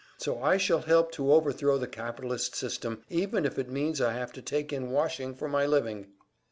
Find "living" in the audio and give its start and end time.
5.67-6.07